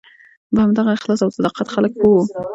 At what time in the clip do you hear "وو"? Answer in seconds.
2.17-2.23